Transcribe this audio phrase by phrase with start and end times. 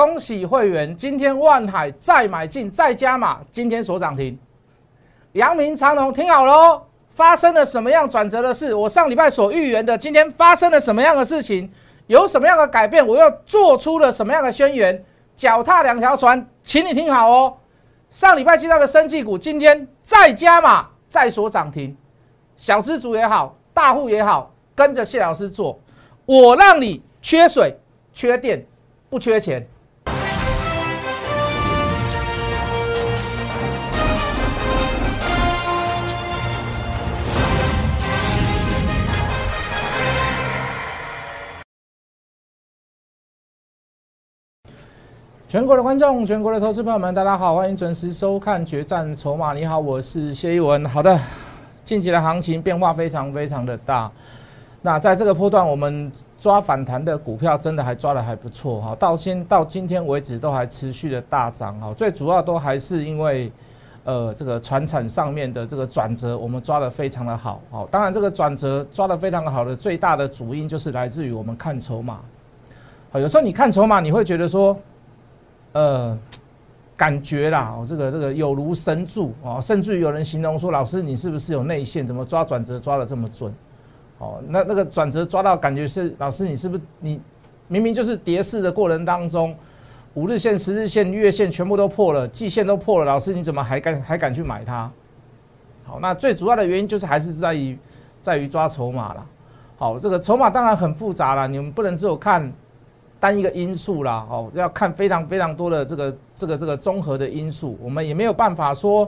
[0.00, 4.38] 恭喜会员，今天万海再买进再加码，今天所涨停。
[5.32, 6.80] 阳明长隆听好喽，
[7.10, 8.72] 发生了什么样转折的事？
[8.72, 11.70] 我上礼拜所预言的，今天发生了什么样的事情？
[12.06, 13.06] 有什么样的改变？
[13.06, 15.04] 我又做出了什么样的宣言？
[15.36, 17.54] 脚踏两条船，请你听好哦。
[18.10, 21.94] 上礼拜接到的生技股，今天再加码再所涨停，
[22.56, 25.78] 小资主也好，大户也好，跟着谢老师做，
[26.24, 27.76] 我让你缺水、
[28.14, 28.64] 缺电、
[29.10, 29.62] 不缺钱。
[45.50, 49.50] 全国的观众，全国的投资朋友们，大家好，欢迎准时收看《决战筹码》。
[49.56, 50.88] 你好，我是谢一文。
[50.88, 51.18] 好的，
[51.82, 54.08] 近期的行情变化非常非常的大。
[54.80, 58.94] 那在这个波段，我们抓反弹的股票真的还抓的还不错哈。
[58.94, 61.92] 到今到今天为止，都还持续的大涨哈。
[61.94, 63.50] 最主要都还是因为，
[64.04, 67.60] 呃，这个船产上面的这个转折，我们抓的非常的好。
[67.72, 72.20] 好，当然这个转折抓的非常好的最大的主因就是来自于我们看筹码。
[73.10, 74.78] 好，有时候你看筹码，你会觉得说。
[75.72, 76.18] 呃，
[76.96, 82.06] 感觉啦，哦，这个这个有如神助哦，甚至于有人形容说，老师你是不是有内线？
[82.06, 83.54] 怎么抓转折抓的这么准？
[84.18, 87.20] 哦，那那个转折抓到感觉是，老师你是不是你
[87.68, 89.54] 明明就是跌势的过程当中，
[90.14, 94.90] 五日线、十日线、月线全部都破了，季线都破了，老师你怎么还敢还敢去买它？
[95.84, 97.78] 好，那最主要的原因就是还是在于
[98.20, 99.26] 在于抓筹码了。
[99.78, 102.52] 好，这个筹码当然很复杂了，你们不能只有看。
[103.20, 109.06] 单一个因素啦，哦，要看非常非常多的这个这个这个综合的因素，我们也没有办法说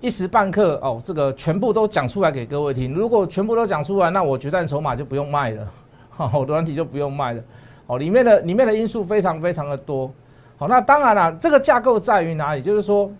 [0.00, 2.94] 一时半刻哦，这个全部都讲出来给各位听。
[2.94, 5.66] 如果全部都讲出来，那我决战筹码就不用卖了，
[6.10, 7.42] 好， 短体就不用卖了，
[7.88, 10.08] 哦，里面的里面的因素非常非常的多，
[10.56, 12.62] 好，那当然了，这个架构在于哪里？
[12.62, 13.10] 就是说，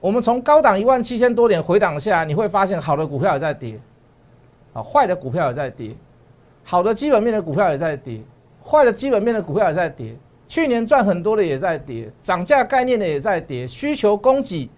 [0.00, 3.78] 我们从高档一万七千多点回档下来，你会发现好的股票也在跌，
[4.72, 5.94] 啊，坏的股票也在跌，
[6.64, 8.22] 好的基本面的股票也在跌。
[8.66, 10.16] 坏的基本面的股票也在跌，
[10.48, 14.68] 去年赚很多的也在跌，涨价概念的也在跌，需求供给，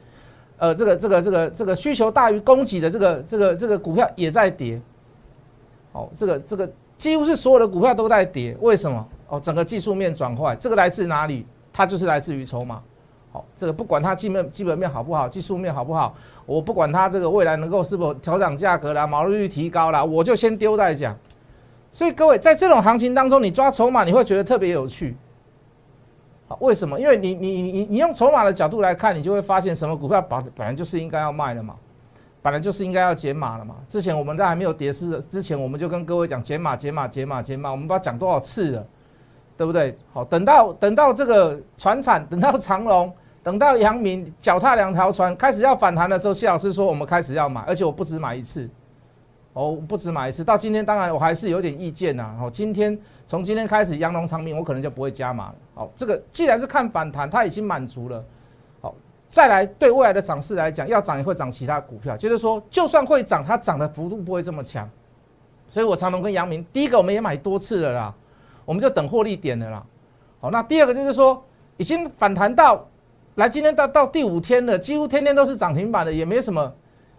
[0.59, 4.81] 呃，这个这个这个这个需求大于供给的这个这个这个股票也在跌，
[5.93, 9.07] 哦，这个这个几乎是所有的股票都在跌，为什么？
[9.29, 11.47] 哦，整个技术面转坏，这个来自哪里？
[11.73, 12.81] 它就是来自于筹码，
[13.31, 16.15] 好，这个不管它基本基本面好不好，技术面好不好，
[16.47, 21.15] 我不管它这个未来能够是否调整价格啦，毛利率提高啦，我就先丢在讲。
[21.91, 25.17] 所以各位在这种行情当中，你抓筹码，你会觉得特别有趣。
[26.49, 27.01] 好，为什么？
[27.01, 31.75] 因为你你你你用筹码的角度来看，你就会发现什么股票本本来就是应该要卖的嘛，
[32.41, 33.75] 本来就是应该要减码了嘛。
[33.89, 38.87] 之前我们在还没有跌势之前，我们就跟各位讲减码、减码、减码、减码，我们不知道讲多少次了，
[39.57, 39.99] 对不对？
[40.13, 48.69] 好，等到等到这个船产， 等到长隆，等到阳明脚踏两条船开始要反弹的时候，谢老师说我们开始要买，而且我不止买一次。
[49.56, 52.37] 哦，不止买一次，到今天当然我还是有点意见呐。
[52.39, 55.55] 哦，今天从今天开始，阳龙长明我可能就不会加码了。
[55.75, 58.22] 好，这个既然是看反弹，它已经满足了。
[58.83, 58.95] 好，
[59.31, 64.87] 再来对未来的涨势来讲，要涨也会涨其他股票，就是说就算会涨，它涨的幅度不会这么强。
[65.69, 68.15] 所以我长隆跟阳明，第一个我们也买多次了啦，
[68.66, 69.83] 我们就等获利点了啦。
[70.39, 71.43] 好，那第二个就是说
[71.78, 72.87] 已经反弹到
[73.37, 76.71] 来今天到到第五天了，几乎天天都是涨停板的，也没什么。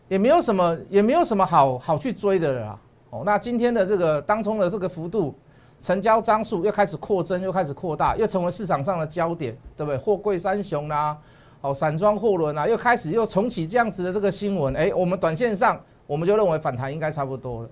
[0.07, 2.79] 也没有什么，也没有什么好好去追的了。
[3.09, 5.33] 哦，那今天的这个当中的这个幅度，
[5.79, 9.97] 成交张数又开始扩增，又开始扩大，又成为市场上的焦点，对不对？
[9.97, 11.17] 货柜三雄啦，
[11.61, 14.75] 哦，散装货轮啊，又开始又重启这样子的这个新闻。
[14.75, 17.69] 哎，我们短线上我们就认为反弹应该差不多了。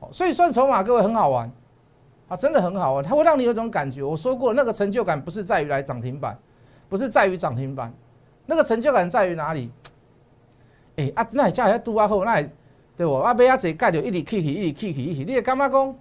[0.00, 1.50] 哦，所以算筹码，各位很好玩
[2.28, 4.02] 啊，真的很好玩，它会让你有种感觉。
[4.02, 6.36] 我说过，那个成就感不是在于来涨停板，
[6.88, 7.92] 不是在于涨停板，
[8.44, 9.70] 那个成就感在于哪里？
[10.96, 12.42] 哎啊，那价还拄啊好，那
[12.96, 13.18] 对我？
[13.18, 15.24] 啊，买啊，这盖就一直起起，一直起起，一直。
[15.24, 15.94] 你也干嘛讲？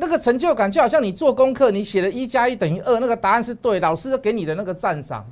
[0.00, 5.26] 那个成就感就好像你做功课，你写了一加一等于二，那个答案是对，老师给你的那个赞赏，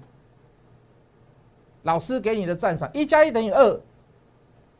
[1.84, 3.80] 老师给你的赞赏，一加一等于二，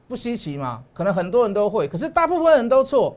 [0.09, 0.83] 不稀奇嘛？
[0.93, 3.17] 可能很多人都会，可是大部分人都错，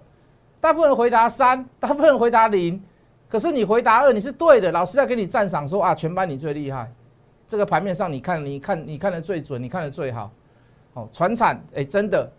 [0.62, 2.80] 大部分人回答三，大部分人回答零，
[3.28, 6.90] 可是你回答二，你是对的，老师在给你赞赏说啊，全班你最厉害，
[7.48, 10.32] 这个盘面上你看，你看，你看的最准，你看的最好。
[10.94, 12.32] 哦，船产哎，真的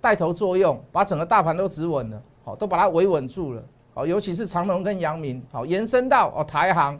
[0.00, 3.62] 带头作用，把整个大盘都止稳了，好，都把它维稳住了，
[3.94, 6.98] 好，尤其是长隆跟阳明，好，延伸到哦台航，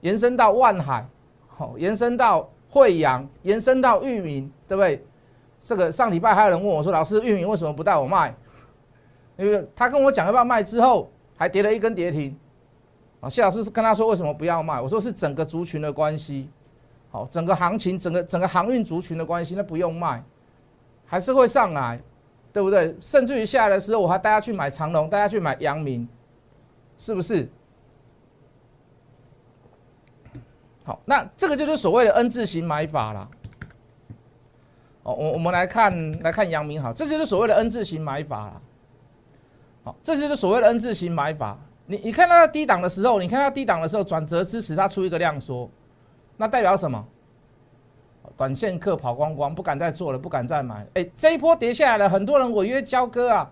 [0.00, 1.06] 延伸到万海，
[1.48, 5.04] 好，延伸到惠阳，延伸到裕民，对不对？
[5.58, 8.32] 这个上礼拜还有人问我说，老师，裕民为什么不带我卖？
[9.36, 12.36] 因为他跟我讲要不要卖之后，还跌了一根跌停，
[13.20, 14.80] 啊，谢老师是跟他说为什么不要卖？
[14.80, 16.48] 我说是整个族群的关系，
[17.16, 20.22] 好，整个行情，整个整个航运族群的关系，那不用卖，
[21.06, 21.98] 还是会上来，
[22.52, 22.94] 对不对？
[23.00, 26.06] 甚至于下来的时候，我还带他去买长隆，带他去买阳明，
[26.98, 27.48] 是不是？
[30.84, 33.26] 好，那这个就是所谓的 N 字形买法啦。
[35.02, 38.60] 哦，我我们来看来看阳明好，这就是所谓的 N 字形买法啦。
[39.84, 41.56] 好，这就是所谓的 N 字形买法。
[41.86, 45.70] 你你看它低档的时候，你看它低档的时候转折支持，它出一个量缩，
[46.36, 47.04] 那代表什么？
[48.36, 50.86] 短线客跑光光，不敢再做了，不敢再买。
[50.94, 53.50] 哎，这一波跌下来了，很多人违约交割啊，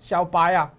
[0.00, 0.70] 小白啊。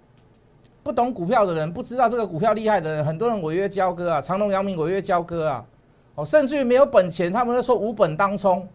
[0.83, 5.65] 不懂股票的人，不知道这个股票厉害的人，很多人违约交割啊，长隆、阳明违约交割啊，
[6.13, 8.67] 哦，甚至于没有本钱，他们都说无本当冲，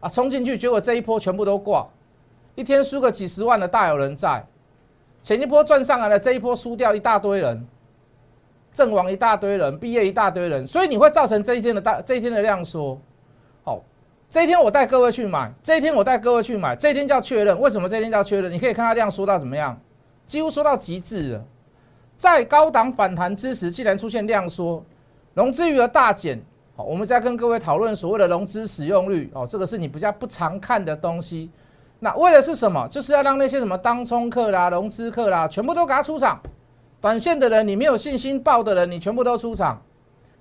[0.00, 1.86] 啊，冲进去，结果这一波全部都挂，
[2.54, 4.42] 一天输个几十万的大有人在，
[5.22, 7.66] 前一波赚上来了，这一波输掉一大堆人，
[8.78, 12.96] 阵亡一大堆人，毕业一大堆人，所以你会造成这一天的大这一天的量缩，
[13.64, 13.82] 好，
[14.30, 18.52] 这一天我带各位去买，这一天我带各位去买，这一天叫确认，为什么这一天叫确认？
[18.52, 19.76] 你可以看它量缩到怎么样，
[20.26, 21.44] 几乎缩到极致了。
[22.16, 24.84] 在高档反弹之时，既然出现量缩，
[25.34, 26.40] 融资余额大减，
[26.76, 31.50] 好，我们再跟各位讨论所谓的融资使用率哦，这个是你比较不常看的东西。
[31.98, 32.86] 那为的是什么？
[32.88, 36.40] 就是要让那些什么当冲客啦、融资客啦，全部都给他出场。
[37.00, 39.80] 短线的人，你没有信心报的人，你全部都出场。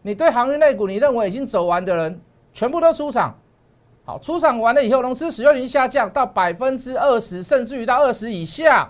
[0.02, 2.22] 你对航运类股，你认为已经走完的人，
[2.54, 3.38] 全部都出场。
[4.06, 8.90] 好，出场完了以后，融资使用率下降到百分之二十，甚至于到二十以下，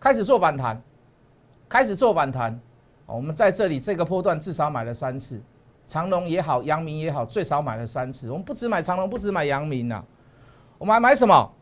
[0.00, 0.80] 开始做反弹。
[1.68, 2.58] 开始做反弹，
[3.06, 5.40] 我们在这里这个波段至少买了三次，
[5.84, 8.30] 长隆也好，阳明也好，最少买了三次。
[8.30, 10.00] 我们不止买长隆，不止买阳明呐，
[10.78, 11.52] 我们还买什么？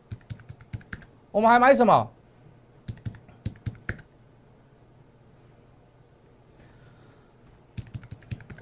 [1.31, 2.07] 我们还买什么？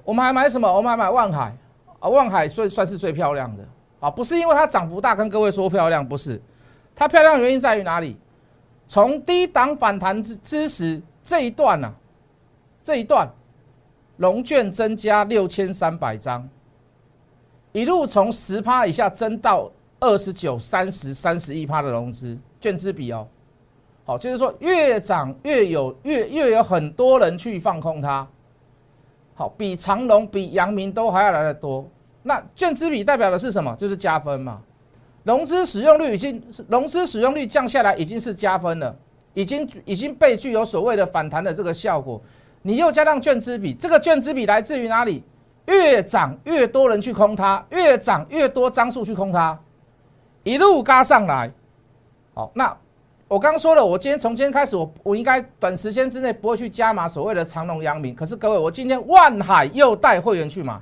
[0.04, 0.70] 我们还买什么？
[0.70, 1.56] 我们还买万海
[1.98, 3.64] 啊，万海算算是最漂亮的
[4.00, 6.40] 啊，不是因为它涨幅大，跟各位说漂亮，不是，
[6.94, 8.16] 它漂亮原因在于哪里？
[8.86, 11.02] 从低档反弹之之时。
[11.26, 11.90] 这一段呢，
[12.82, 13.26] 这一段，
[14.18, 16.46] 龙券增加六千三百张，
[17.72, 23.26] 一路从十趴以下增到二十九、三十、三十一趴的融资券资比哦，
[24.04, 28.28] 好，就是说越涨越有越越有很多人去放空它，
[29.34, 31.88] 好，比长隆、比阳明都还要来的多。
[32.22, 33.74] 那券资比代表的是什么？
[33.76, 34.60] 就是加分嘛。
[35.24, 38.94] 融资使用率已经融资使用率降下来，已经是加分了。
[39.32, 42.22] 已经已经被具有所谓的反弹的这个效果，
[42.62, 45.24] 你又加上券资比，这个券资比来自于哪里？
[45.66, 49.58] 越涨越多人去空它，越涨越多张数去空它，
[50.44, 51.50] 一路嘎上来。
[52.32, 52.76] 好，那
[53.26, 58.14] 我刚说了，我今天从今天开始，我我应该短时间之内不会去加码所谓的长隆、阳明。
[58.14, 60.78] 可是各位，我今天万海又带会员去买，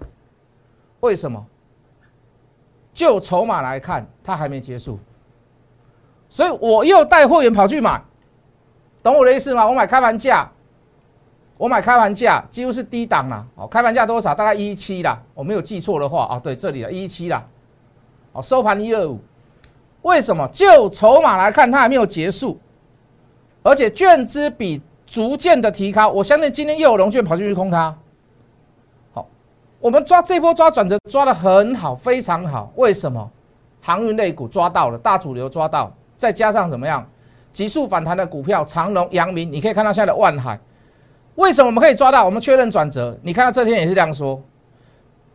[1.00, 1.44] 为什么？
[2.92, 4.98] 就筹码来看，它还没结束，
[6.28, 8.02] 所以我又带会员跑去买。
[9.02, 9.66] 懂我的意思吗？
[9.66, 10.50] 我买开盘价，
[11.56, 13.46] 我买开盘价几乎是低档啦。
[13.54, 14.34] 哦，开盘价多少？
[14.34, 15.18] 大概一七啦。
[15.32, 17.42] 我没有记错的话，啊，对，这里的，一七啦。
[18.32, 19.18] 哦，收盘一二五。
[20.02, 20.46] 为什么？
[20.48, 22.58] 就筹码来看，它还没有结束，
[23.62, 26.08] 而且券资比逐渐的提高。
[26.08, 27.96] 我相信今天又有龙券跑进去空它。
[29.12, 29.26] 好，
[29.80, 32.72] 我们抓这波抓转折抓的很好，非常好。
[32.76, 33.30] 为什么？
[33.80, 37.04] 航运类股抓到了，大主流抓到，再加上怎么样？
[37.52, 40.58] 急速反弹的股票，长隆、阳明，你可以看到现在的万海，
[41.34, 42.24] 为什么我们可以抓到？
[42.24, 44.40] 我们确认转折，你看到这天也是这样说。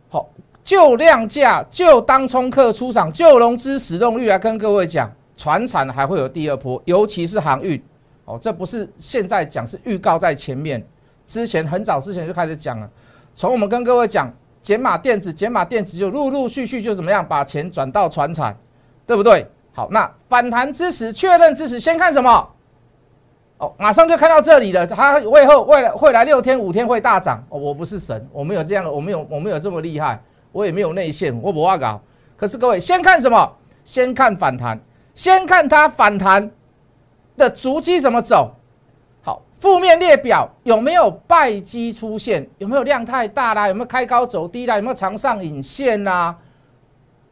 [0.08, 0.26] 好，
[0.68, 7.82] 就量价，就当冲客出场，就融资使用率来跟各位讲，船产还会有第二波，尤其是航运。
[8.26, 10.86] 哦，这不是现在讲，是预告在前面，
[11.24, 12.90] 之前很早之前就开始讲了。
[13.34, 18.54] 从我们跟各位讲减码电子，减码电子就陆陆续续就怎么样把钱转到船产，
[19.06, 19.50] 对不对？
[19.72, 22.46] 好，那反弹之时，确认之时，先看什么？
[23.56, 24.86] 哦，马上就看到这里了。
[24.86, 27.42] 它会后未来会来六天五天会大涨。
[27.48, 32.00] 哦，我不是神，我没有这样，我没有我没有这么厉害，我也没有内线，我不话搞。
[32.36, 33.56] 可是各位，先看什么？
[33.84, 34.78] 先看反弹，
[35.14, 36.50] 先看它反弹
[37.36, 38.54] 的足迹怎么走。
[39.22, 42.48] 好，负面列表有没有败机出现？
[42.58, 43.66] 有没有量太大啦？
[43.66, 44.76] 有没有开高走低啦？
[44.76, 46.36] 有没有长上影线啦？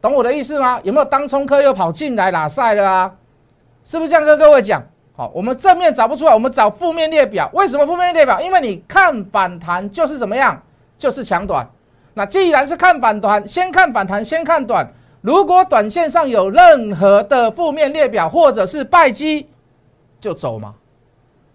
[0.01, 0.79] 懂我的意思吗？
[0.83, 3.15] 有没有当冲客又跑进来拉赛了啊？
[3.85, 4.83] 是不是这样跟各位讲？
[5.15, 7.49] 好，我们正面找不出来，我们找负面列表。
[7.53, 8.41] 为什么负面列表？
[8.41, 10.61] 因为你看反弹就是怎么样，
[10.97, 11.67] 就是抢短。
[12.17, 14.91] 那既然是看反弹，先看反弹，先看短。
[15.21, 19.47] 如果短线上有任何的负面列表或者是败绩，
[20.19, 20.73] 就走嘛。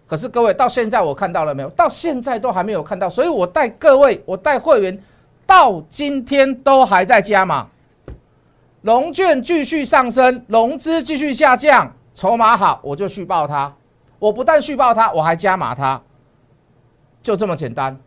[0.06, 1.68] 可是各位到现在我看到了没有？
[1.70, 4.96] 到现在都还没有看到，所以我带各位，我带会员
[5.44, 7.66] 到今天都还在加码。
[8.82, 13.74] 龙券继续上升，融资继续下降，筹码好我就续报它。
[14.20, 16.00] 我不但续报它，我还加码它，
[17.20, 17.98] 就这么简单，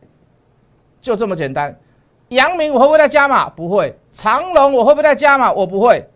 [1.01, 1.77] 就这么简单。
[2.35, 3.49] 阳明我会不会再加码？
[3.49, 3.97] 不会。
[4.11, 5.51] 长隆我会不会再加码？
[5.51, 6.07] 我不会。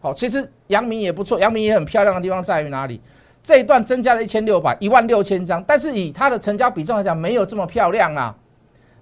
[0.00, 3.00] 好，其实阳明也不错，阳明也很漂亮的地方在于哪里？
[3.42, 8.34] 这一段增加了一千六百一万六千张，但是以它的成交比重来讲，没有这么漂亮啊，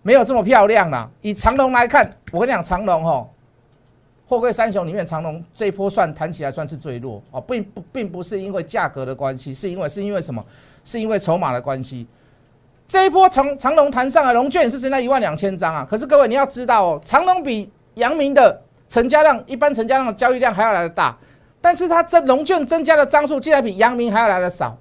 [0.03, 1.11] 没有这么漂亮啊。
[1.23, 3.27] 以长隆来看，我跟你讲，长隆哦，
[4.29, 10.45] 货柜三雄里面，长隆这一波算弹起来算是最弱哦，并不并不是因为价格的关系，是因为是因为什么？
[10.85, 12.07] 是因为筹码的关系。
[12.87, 15.87] 这一波长长隆弹上来，龙券是增加一万两千张啊。
[15.89, 21.17] 可是各位你要知道哦，长隆比阳明的成交量，一般成交量的交易量还要来的大，
[21.61, 24.77] 但是它增龙券增加的张数竟然比阳明还要来的少。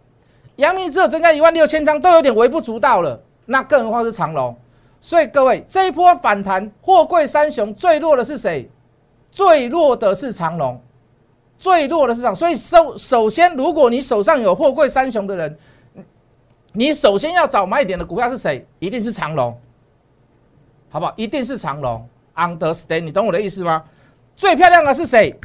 [0.58, 4.56] 阳明只有增加一万六千张，都有点微不足道了，那更何况是长隆。
[5.02, 8.70] 所以各位这一波反弹，货柜三雄最弱的是谁？
[9.32, 10.80] 最弱的是长隆，
[11.58, 12.36] 最弱的市场。
[12.36, 15.58] 所以首首先，如果你手上有货柜三雄的人，
[16.74, 18.68] 你首先要找买点的股票是谁？
[18.80, 19.58] 一定是长隆，
[20.90, 21.14] 好不好？
[21.16, 22.08] 一定是长隆。
[22.36, 23.02] Understand？
[23.02, 23.84] 你懂我的意思吗？
[24.36, 25.40] 最漂亮的是谁？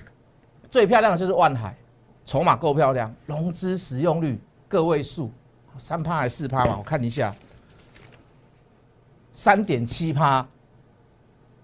[0.71, 1.77] 最漂亮的就是万海，
[2.25, 5.31] 筹码够漂亮，融资使用率个位数，
[5.77, 6.77] 三趴还是四趴嘛？
[6.79, 7.35] 我看一下，
[9.35, 10.47] 三点七趴，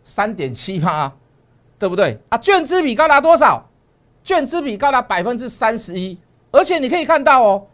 [0.04, 1.11] 三点七趴，
[1.78, 2.18] 对不对？
[2.28, 3.66] 啊，券资比高达多少？
[4.23, 6.18] 券资比高达百分之三十一，
[6.50, 7.66] 而且你可以看到哦。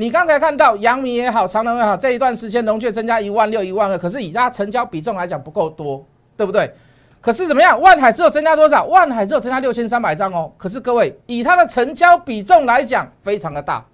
[0.00, 6.72] 你刚才看到阳明也好，长隆也好，这一段时间龙券增加一万六、一万二，可是以它成交比重来讲不够多，对不对？
[7.20, 7.80] 可是怎么样？
[7.80, 8.84] 万海只有增加多少？
[8.84, 10.52] 万海只有增加六千三百张哦。
[10.56, 13.84] 可是各位，以它的成交比重来讲，非常的大。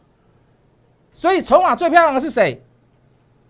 [1.15, 2.63] 所以筹码最漂亮的是谁？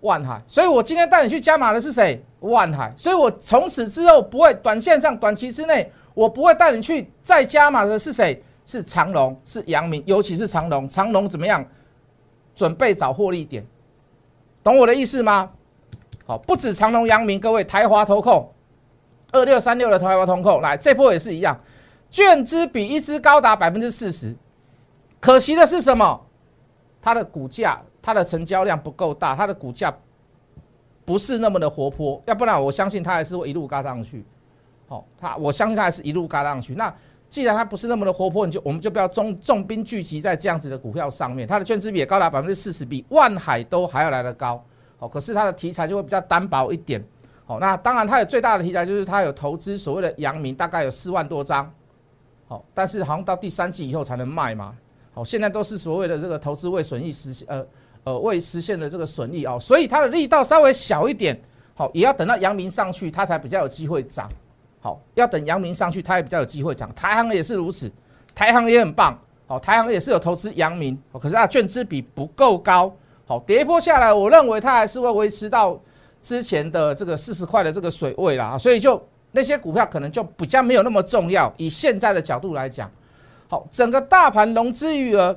[0.02, 0.40] 万海。
[0.46, 2.24] 所以我今天带你去加码的是谁？
[2.38, 2.94] 万海。
[2.96, 8.40] 所以我从此之后不会短线上、短期之内，我不会带你去再加码的是谁？
[8.64, 10.88] 是长隆，是阳明，尤其是长隆。
[10.88, 11.66] 长隆怎么样？
[12.54, 13.66] 准备找获利点，
[14.62, 15.50] 懂我的意思吗？
[16.26, 18.50] 好，不止长隆、阳明，各位台华投控
[19.32, 21.58] 二六三六的台华投控，来这波也是一样，
[22.10, 24.34] 券资比一支高达百分之四十。
[25.20, 26.24] 可惜的是什么？
[27.02, 29.94] 它的股价、它的成交量不够大，它的股价
[31.04, 32.22] 不是那么的活泼。
[32.24, 34.24] 要不然，我相信它还是会一路嘎上去。
[34.88, 36.74] 好，它我相信它还是一路嘎上去。
[36.74, 36.94] 那
[37.34, 41.48] 既然它不是那么的活泼，你就我们就不要重重兵聚集在这样子的股票上面。
[41.48, 44.64] 它的券资比也高达百分之四十，比万海都还要来得高。
[44.98, 47.04] 好，可是它的题材就会比较单薄一点。
[47.44, 51.68] 好，那当然它有最大的题材就是它有投资所谓的阳明，大概有四万多张。
[52.46, 54.72] 好，但是好像到第三季以后才能卖嘛。
[55.12, 57.66] 好，现在都是所谓的这个投资未损益实现，呃
[58.04, 61.36] 呃未实现的这个损益哦，所以它的力道稍微小一点。
[61.74, 64.28] 好，也要等到阳明上去，它才比较有机会涨。
[64.84, 66.86] 好，要等阳明上去，它也比较有机会涨。
[66.94, 67.90] 台行也是如此，
[68.34, 69.18] 台行也很棒。
[69.46, 72.94] 好，台行也是有投资阳明，可是它券资比不够高。
[73.24, 75.80] 好，跌破下来，我认为它还是会维持到
[76.20, 78.58] 之前的这个四十块的这个水位啦。
[78.58, 81.50] 所以就那些股票可能就比较没有那么重要。
[81.56, 82.90] 以现在的角度来讲，
[83.48, 85.34] 好，整个大盘融资余额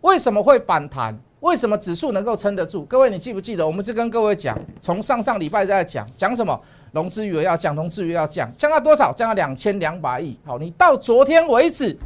[0.00, 1.14] 为什么会反弹？
[1.40, 2.82] 为什么指数能够撑得住？
[2.86, 6.58] 各位，你记不记得我们是跟各位讲，从上上礼拜在讲讲什么？
[6.92, 9.12] 融资余额要降，融资余额要降，降到多少？
[9.12, 10.38] 降到两千两百亿。
[10.44, 11.96] 好，你到昨天为止，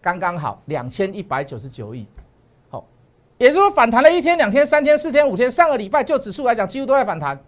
[0.00, 2.06] 刚刚好两千一百九十九亿。
[2.70, 2.84] 好，
[3.36, 5.50] 也就是说反弹了一天、两天、三天、四天、五天。
[5.50, 7.38] 上个礼拜就指数来讲，几乎都在反弹。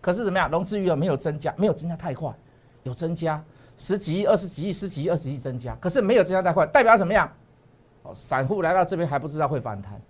[0.00, 0.50] 可是怎么样？
[0.50, 2.32] 融资余额没有增加，没有增加太快，
[2.82, 3.42] 有增加
[3.76, 7.30] 十几亿、二十几亿、十几亿、二十亿增加，可是没有增加太快，代表怎么样？
[8.04, 10.00] 哦，散户来到这边还不知道会反弹。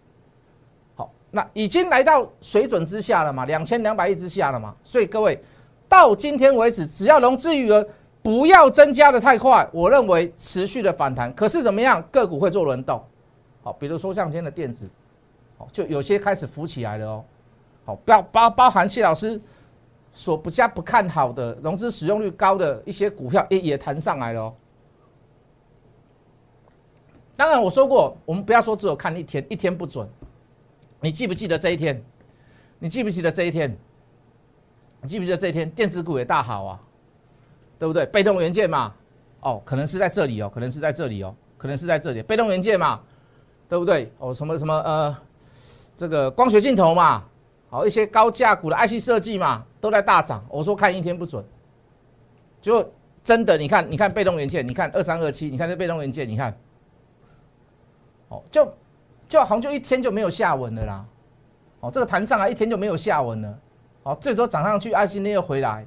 [0.95, 3.45] 好，那已经来到水准之下了嘛？
[3.45, 4.73] 两千两百亿之下了嘛？
[4.85, 5.43] 所以各位。
[5.89, 7.87] 到今天为止，只要融资余额
[8.23, 11.33] 不要增加的太快，我认为持续的反弹。
[11.35, 13.03] 可是怎么样，个股会做轮动，
[13.63, 14.89] 好，比如说像今天的电子，
[15.59, 17.25] 好，就有些开始浮起来了哦。
[17.85, 19.41] 好，包包包含谢老师
[20.13, 24.55] 所不加不看好的融资使用率高的一些股票，也也弹上来了哦。
[27.37, 30.09] 当然我说过，我们不要说只有看一天，一天不准。
[31.01, 32.03] 你记不记得这一天？
[32.79, 33.77] 你记不记得这一天？
[35.05, 36.81] 你记不记得这一天电子股也大好啊，
[37.79, 38.07] 对不对？
[38.07, 38.91] 被动元件嘛，
[39.41, 42.23] 哦，可能是在这里哦，可能是在这里哦，可能是在这里。
[42.23, 42.99] 被动元件嘛，
[43.69, 44.11] 对不对？
[44.17, 45.15] 哦，什么什么呃，
[45.95, 47.23] 这个光学镜头嘛，
[47.69, 50.43] 好一些高价股的 IC 设计嘛，都在大涨。
[50.49, 51.45] 我说看一天不准，
[52.63, 52.91] 就
[53.23, 56.59] 真的，你看，你看被动元件，你看二三二七，你看这被动元件，你看，
[58.29, 58.75] 哦，就
[59.29, 61.05] 就好像就一天就没有下文了啦。
[61.81, 63.59] 哦，这个弹上来一天就没有下文了，
[64.05, 65.87] 哦，最多涨上去，啊，今天又回来，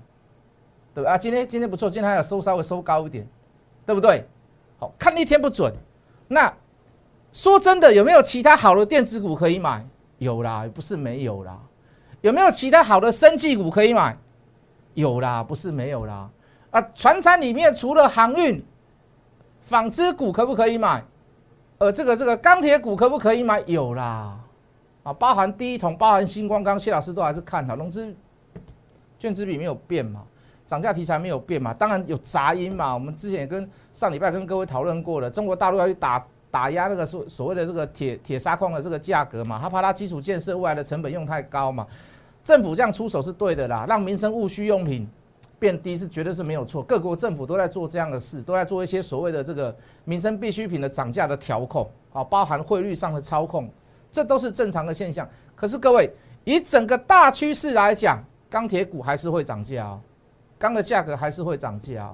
[0.94, 1.12] 对吧？
[1.12, 3.26] 啊，今天今天不错，今天还有收稍微收高一点，
[3.86, 4.28] 对不对？
[4.80, 5.74] 好看一天不准，
[6.28, 6.54] 那
[7.32, 9.86] 说真的，有没有其他好的电子股可以买？
[10.18, 11.58] 有啦，不是没有啦。
[12.22, 14.18] 有没有其他好的生技股可以买？
[14.96, 16.30] 有啦，不是没有啦。
[16.72, 18.64] 啊，船产里面除了航运、
[19.64, 21.04] 纺织股可不可以买？
[21.78, 23.62] 呃，这个这个钢铁股可不可以买？
[23.68, 24.40] 有啦。
[25.08, 27.78] 啊，包含第一桶，包含星光钢，谢老师都还是看好。
[27.78, 28.14] 融资
[29.18, 30.22] 券资比没有变嘛？
[30.66, 31.74] 涨价题材没有变嘛？
[31.74, 32.94] 当然有杂音嘛。
[32.94, 36.22] 我们之前也跟上礼拜跟各位讨论过了，中国大陆要去打
[36.52, 41.88] 打压那个所所谓的这个铁铁砂矿的这个价格嘛，他怕它基础建设未来的成本用太高嘛。
[42.44, 45.08] 政府这样出手是对的啦，让民生务需用品
[45.58, 46.84] 变低是绝对是没有错。
[46.84, 49.74] 各国政府都在做这样的事，都在做一些所谓的这个
[50.04, 53.70] 民生必需品的涨价的调控，啊，包含汇率上的操控，
[54.18, 55.30] 这都是正常的现象。
[55.56, 56.12] 可是各位，
[56.44, 58.20] 以整个大趋势来讲，
[58.50, 60.02] 钢铁股还是会涨价哦。
[60.58, 62.12] 钢的价格还是会涨价，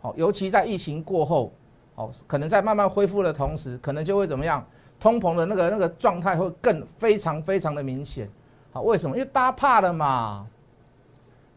[0.00, 1.52] 好，尤其在疫情过后，
[1.94, 4.66] 好，可能在慢慢恢复的同时，可能就会怎么样？
[4.98, 8.26] 通膨的那个那个状态会更非常非常的明显，
[8.72, 9.14] 好，为什么？
[9.14, 10.46] 因为大家怕了嘛，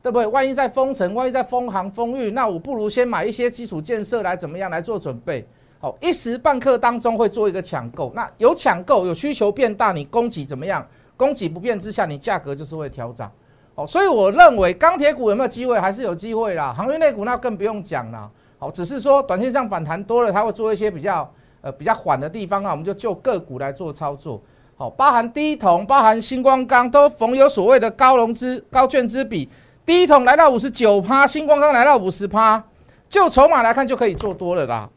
[0.04, 0.28] 对不对？
[0.28, 5.48] 万一在封城，万一在封航封域，那我不如先买一些基础建设来怎么样来做准备？
[5.82, 10.86] 好，一时半刻当中会做一个抢购，那有抢购，有需求变大，你供给怎么样？
[11.16, 13.32] 供给不变之下，你价格就是会调涨。
[13.76, 16.74] 好，所以我认为钢铁股有没有机会，还是有机会啦。
[16.74, 18.30] 航运类股那更不用讲了。
[18.58, 21.30] 好，只是说短线上反弹多了，它会做一些比较
[21.62, 24.42] 呃比较缓的地方啊，我们就就个股来做操作。
[24.76, 29.50] 好，包含第一桶，包含星光钢都逢有所谓的高融资、高券资比，
[29.86, 32.62] 第一桶来到五十九趴，星光钢来到五十趴，
[33.08, 34.90] 就筹码来看就可以做多了啦。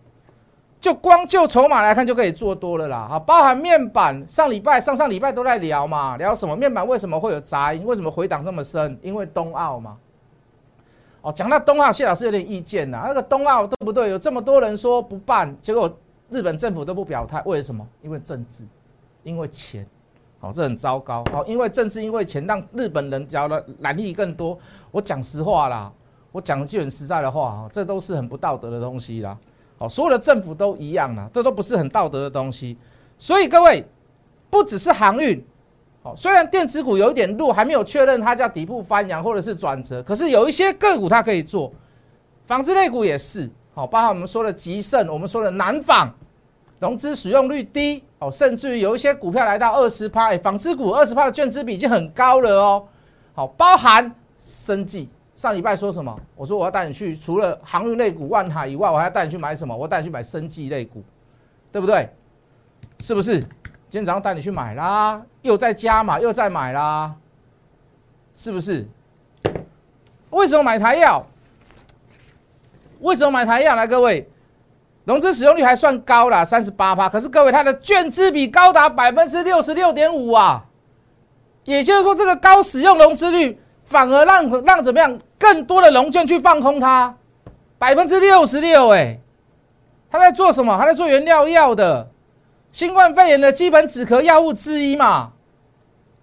[0.83, 6.57] 就光就筹码来看就可以做多了啦，啊，包含面板，上礼拜、上上礼拜都在聊嘛，聊什么？
[6.57, 7.87] 面板为什么会有杂音？
[7.87, 8.99] 为什么回档这么深？
[9.01, 9.97] 因为冬奥嘛。
[11.21, 14.11] 哦，讲到冬奥，谢老师有点意见呐，那个冬奥对不对？
[14.11, 15.89] 有这么多人说不办，结果
[16.31, 17.87] 日本政府都不表态，为什么？
[18.03, 18.67] 因为政治，
[19.23, 19.87] 因为钱，
[20.41, 21.23] 哦，这很糟糕。
[21.33, 24.59] 哦，因为政治，因为钱，让日本人交的蓝利更多。
[24.91, 25.93] 我讲实话啦，
[26.33, 29.39] 我讲句很实在的话，啊，这都是很不道德的东西啦。
[29.83, 32.77] 哦，所有的政府都一样啊，这都不是很道德的东西。
[33.19, 33.85] 所以各位，
[34.49, 35.45] 不只是航运，
[36.05, 41.73] 哦，虽然电子股有一点弱，还没有确认它叫底部翻扬或者是转折，可是有一些个股它可以做。
[42.47, 46.09] 纺织类股也是，好，包括我们说的吉盛，我们说的南纺，
[46.79, 52.85] 融资使用率低，哦，甚至于有一些股票来到二十趴，纺织股二十趴的券资比已经很高了哦。
[53.35, 55.09] 好，包含生技。
[55.35, 56.15] 上礼拜说什么？
[56.37, 59.75] 我说我要带你去，除了航运类股万海以外，我还要带你去买什么？
[59.75, 61.03] 我带你去买生技类股，
[61.71, 62.09] 对不对？
[63.01, 63.41] 是不是？
[63.41, 67.15] 今天早上带你去买啦，又在加码，又在买啦，
[68.35, 68.87] 是不是？
[70.31, 71.27] 为什么买台药？
[73.01, 73.75] 为什么买台药？
[73.75, 74.29] 来，各位，
[75.05, 77.09] 融资使用率还算高啦，三十八趴。
[77.09, 80.65] 可是各位，它的券资比高达百分之六十六点五啊，
[81.65, 83.59] 也就是说，这个高使用融资率。
[83.93, 85.21] 反而让让怎么样？
[85.39, 87.15] 更多的龙券去放空它，
[87.79, 89.19] 百分之六十六哎，
[90.09, 90.79] 他在做什么？
[90.79, 92.09] 他在做原料药的
[92.71, 95.33] 新冠肺炎的基本止咳药物之一嘛。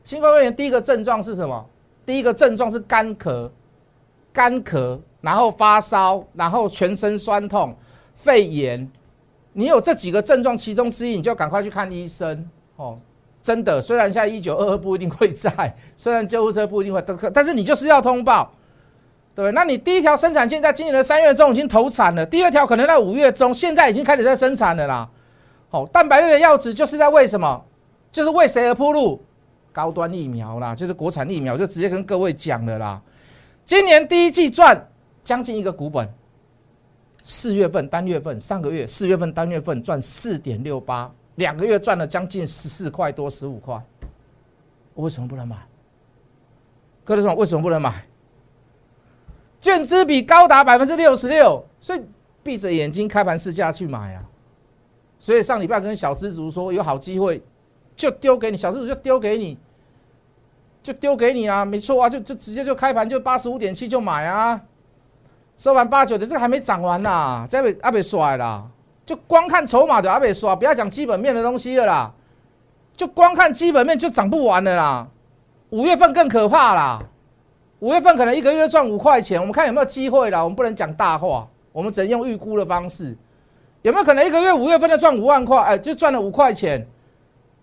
[0.03, 1.65] 新冠肺炎第一个症状是什么？
[2.05, 3.49] 第一个症状是干咳，
[4.33, 7.75] 干咳，然后发烧，然后全身酸痛，
[8.15, 8.89] 肺炎。
[9.53, 12.97] 你有这几个症状其中之一，你就赶快去看医生哦。
[13.41, 18.51] 真的，虽然现在一九二二不一定会在，虽然救护车不一定会，但是你就是要通报，
[19.33, 19.51] 对不对？
[19.53, 25.09] 那你第一条生产线在今年的三月中已经投产了，第二条可能在五月中，现在已经开始在生产了啦。
[25.69, 27.65] 好，蛋白类的药质就是在为什么？
[28.11, 29.23] 就是为谁而铺路？
[29.71, 33.01] 高端疫苗啦，就是国产疫苗，就直接跟各位讲了啦。
[33.63, 34.89] 今年第一季赚
[35.23, 36.11] 将近一个股本，
[37.23, 41.09] 四月份单月份，上个月四月份单月份赚四点六八。
[41.39, 43.81] 两个月赚了将近十四块多，十五块，
[44.93, 45.55] 我为什么不能买？
[47.03, 48.05] 各位说为什么不能买？
[49.61, 52.01] 券资比高达百分之六十六，所以
[52.43, 54.23] 闭着眼睛开盘试价去买啊！
[55.17, 57.41] 所以上礼拜跟小资族说有好机会，
[57.95, 59.57] 就丢给你，小资族就丢给你，
[60.83, 61.65] 就丢给你啊！
[61.65, 64.61] 没错啊，就就直接就开盘就八十五点七就买啊，
[65.57, 68.69] 收盘八九的，这个还没涨完呢，再被阿被甩了。
[69.09, 72.13] 就光看筹码的阿北说，不要讲基本面的东西了啦，
[72.95, 75.07] 就光看基本面就涨不完了啦。
[75.71, 76.99] 五月份更可怕啦，
[77.79, 80.43] 五月份可能一个月赚五块钱，我们看有没有机会啦。
[80.43, 83.17] 我们不能讲大话，我们只能用预估的方式，
[83.81, 85.59] 有没有可能一个月五月份的赚五万块？
[85.59, 86.85] 哎，就赚了五块钱，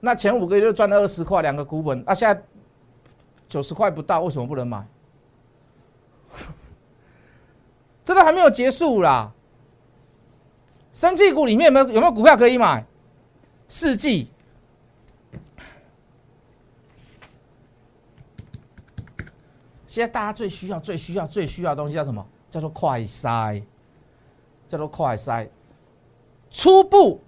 [0.01, 2.03] 那前五个月就赚了二十块，两个股本。
[2.09, 2.43] 啊，现在
[3.49, 4.85] 九十块不到，为什么不能买？
[8.03, 9.31] 这都还没有结束啦。
[10.97, 12.83] 生技股里面有没有有没有股票可以买？
[13.69, 14.31] 四季，
[19.87, 22.27] 现在大家最需要、最需要、最需要的东西叫什么？
[22.49, 23.63] 叫做快筛，
[24.67, 25.47] 叫做快筛。
[26.51, 27.21] 初步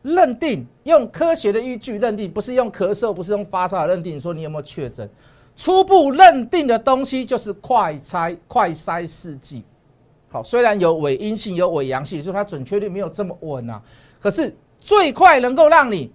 [0.00, 4.18] 认定，用科学的依据认定，不是用咳嗽，不是用发烧认定。
[4.18, 5.06] 说你有没有确诊？
[5.54, 9.62] 初步认定的东西就是快筛，快筛试剂。
[10.32, 13.82] 好，虽然有伪阴性，有伪阳性，所以它准确率没有这么稳啊。
[14.20, 16.12] 可是最快能够让你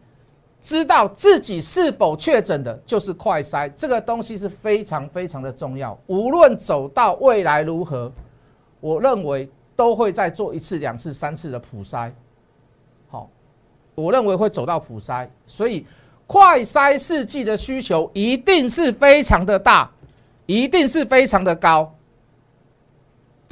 [0.62, 3.70] 知道自己是否确诊的，就是快筛。
[3.76, 6.00] 这个东西是非常非常的重要。
[6.08, 8.10] 无论走到未来如何，
[8.80, 12.10] 我认为都会再做一次、两次、三次的普筛。
[13.10, 13.30] 好，
[13.96, 15.86] 我认为会走到普筛，所以
[16.26, 19.92] 快筛试剂的需求一定是非常的大，
[20.46, 21.95] 一定是非常的高。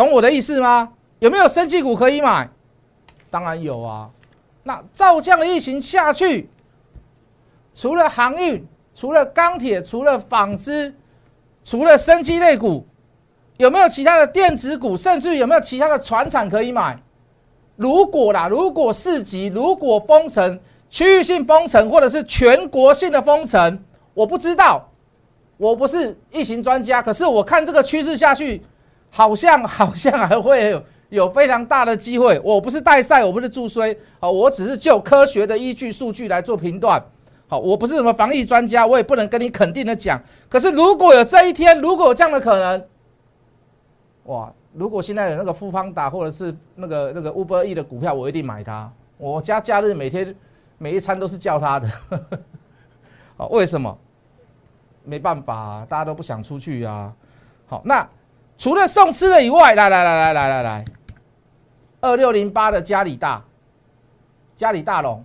[0.03, 0.91] 懂我的意思吗？
[1.19, 2.49] 有没有生技股可以买？
[3.29, 4.09] 当然有啊。
[4.63, 6.49] 那照这样的疫情下去，
[7.73, 10.93] 除了航运、除了钢铁、除了纺织、
[11.63, 12.85] 除了生机类股，
[13.55, 14.97] 有没有其他的电子股？
[14.97, 17.01] 甚至有没有其他的船产可以买？
[17.77, 23.81] 如果啦，如果四级，如果封城、区域性封城，或者是全国性的封城，
[24.13, 24.89] 我不知道，
[25.55, 28.61] 我不是疫情专家，可是我看这个趋势下去。
[29.15, 32.41] 好像好像还会有有非常大的机会。
[32.43, 36.99] 我不是代赛，我不是助衰，好，我只是就科学的依据数据来做评断。
[37.47, 40.19] 好，我不是什么防疫专家，我也不能跟你肯定的讲。
[40.49, 42.83] 可是如果有这一天，如果有这样的可能，
[44.23, 44.51] 哇！
[44.73, 48.91] 如果现在有那个富邦达或者是那个那个 Uber E 的股票，我一定买它。
[49.19, 50.35] 我家假日每天
[50.79, 51.87] 每一餐都是叫他的。
[53.37, 53.95] 好，为什么？
[55.03, 57.13] 没办法，大家都不想出去啊。
[57.67, 58.09] 好，那。
[58.57, 60.85] 除了送吃的以外，来来来来来来来，
[62.01, 63.43] 二六零八的嘉里大，
[64.55, 65.23] 嘉里大龙，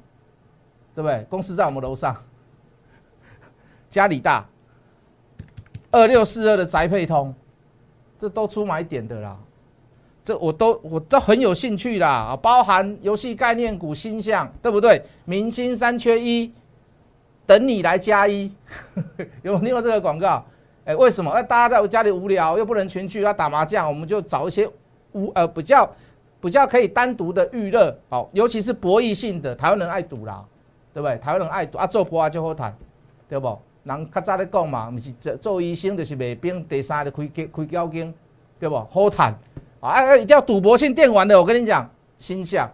[0.95, 1.25] 对不对？
[1.31, 2.17] 公司在我们楼上。
[3.89, 4.45] 嘉里大，
[5.91, 7.35] 二六四二的宅配通，
[8.19, 9.37] 这都出买点的啦，
[10.25, 15.03] 这我都我都很有兴趣啦，包含游戏概念股星象，对不对？
[15.25, 16.53] 明星三缺一，
[17.47, 18.53] 等你来加一，
[19.43, 20.45] 有没有这个广告？
[20.89, 21.31] 哎，为什么？
[21.31, 24.67] 哎，大家在家里无聊，又不能群聚，要打麻将，我们就找一些
[25.13, 25.87] 无呃比较
[26.41, 30.43] 比较可以单独的娱乐，好，尤其是博弈性的，台湾人爱赌啦，
[30.95, 31.19] 对不对？
[31.19, 32.75] 台湾人爱赌啊，做博啊就好谈，
[33.29, 33.59] 对不？
[33.85, 38.15] 人较早咧讲嘛，不是做做医生就是卖兵，第三就开开交经，
[38.59, 38.77] 对不？
[38.91, 39.35] 好谈
[39.81, 39.91] 啊！
[39.91, 42.67] 哎，一定要赌博性电玩的，我跟你讲，心想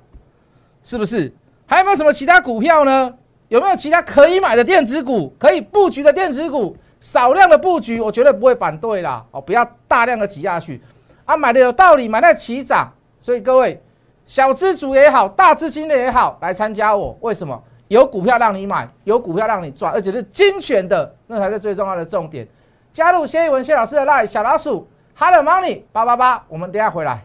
[0.84, 1.32] 是不是？
[1.66, 3.12] 还有没有什么其他股票呢？
[3.48, 6.76] 有没有其他可以买的电子股，可以布局的电子股？
[7.04, 9.22] 少量的布局，我绝对不会反对啦。
[9.30, 10.80] 哦，不要大量的挤下去，
[11.26, 12.90] 啊，买的有道理，买在起涨。
[13.20, 13.78] 所以各位，
[14.24, 17.14] 小资主也好，大资金的也好，来参加我。
[17.20, 17.62] 为什么？
[17.88, 22.48] 有股票让你买，有股票让你赚，而且是精选的，那才是最重要的重点。
[22.90, 27.22] 加入谢一文谢老师的 line 小老鼠，Hello Money 八八八，我们等下回来。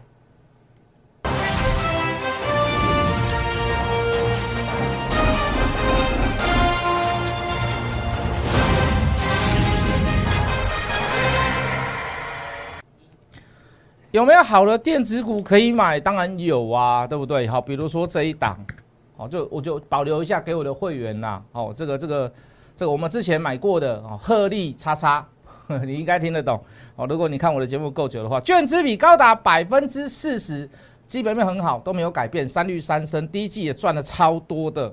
[14.12, 16.00] 有没有好的电子股可以买？
[16.00, 17.46] 当然有啊，对不对？
[17.46, 18.58] 好，比如说这一档，
[19.16, 21.40] 好，就我就保留一下给我的会员呐。
[21.52, 22.32] 哦，这个这个
[22.74, 25.24] 这个我们之前买过的哦，鹤立叉叉，
[25.86, 26.60] 你应该听得懂。
[26.96, 30.68] 哦，如果你看我的节目够久的话，券资比高达百分之四十，
[31.06, 34.92] 基本面很好，都没有改变，三率三升，第一季也赚了超多的。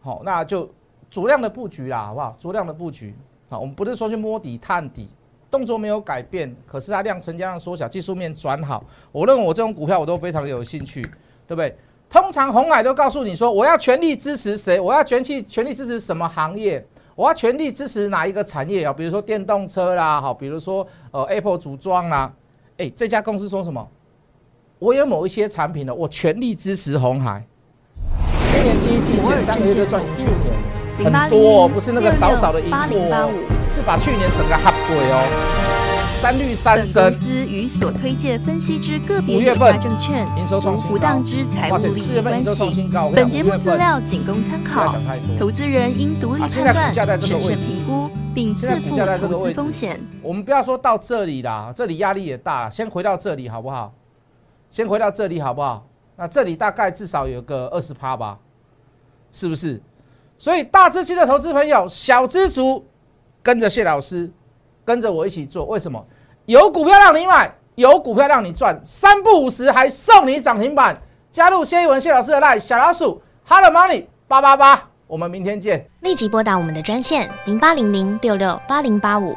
[0.00, 0.68] 好，那就
[1.08, 2.34] 足量的布局啦，好不好？
[2.36, 3.14] 足量的布局。
[3.48, 5.08] 好，我们不是说去摸底探底。
[5.52, 8.82] 动作没有改变，可是它量成交量缩小，技术面转好。
[9.12, 11.02] 我认为我这种股票我都非常有兴趣，
[11.46, 11.76] 对不对？
[12.08, 14.80] 通常红海都告诉你说，我要全力支持谁？
[14.80, 16.82] 我要全力全力支持什么行业？
[17.14, 18.92] 我要全力支持哪一个产业啊？
[18.92, 22.32] 比如说电动车啦，好，比如说呃 Apple 组装啦。
[22.78, 23.86] 哎，这家公司说什么？
[24.78, 27.44] 我有某一些产品呢，我全力支持红海。
[28.52, 30.81] 今年第一季前三个月就赚赢去年。
[31.04, 33.30] 很多，不是那个少少的一波，
[33.68, 37.10] 是把去年整个哈鬼哦，三绿三升。
[37.10, 42.88] 公司与所推荐分析之个别有价证券无不当之财务利益关系。
[43.14, 44.94] 本节目资料仅供参考，
[45.38, 46.50] 投资人应独立判
[46.94, 50.00] 断、审慎评估，并自负投资风险。
[50.22, 53.92] 我们不要说到这里啦，这里压力也大，先回到这里好不好？
[54.70, 55.86] 先回到这里好不好？
[56.16, 58.38] 那这里大概至少有个二十趴吧，
[59.32, 59.80] 是不是？
[60.42, 62.84] 所以大资金的投资朋友，小资族
[63.44, 64.28] 跟着谢老师，
[64.84, 65.64] 跟着我一起做。
[65.66, 66.04] 为什么？
[66.46, 71.00] 有股票让你买，有股票让你赚，三不五十还送你涨停板。
[71.30, 75.88] 加入谢一文谢老师的那小老鼠 Hello Money 八八八，我们明天见。
[76.00, 79.36] 立即拨打我们的专线零八零零六六八零八五